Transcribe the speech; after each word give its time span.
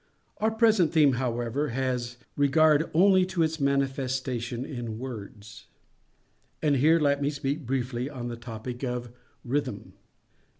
Our 0.37 0.49
present 0.49 0.91
theme, 0.91 1.13
however, 1.13 1.67
has 1.67 2.17
regard 2.35 2.89
only 2.91 3.23
to 3.27 3.43
its 3.43 3.59
manifestation 3.59 4.65
in 4.65 4.97
words. 4.97 5.67
And 6.59 6.77
here 6.77 6.99
let 6.99 7.21
me 7.21 7.29
speak 7.29 7.67
briefly 7.67 8.09
on 8.09 8.27
the 8.27 8.35
topic 8.35 8.83
of 8.83 9.11
rhythm. 9.45 9.93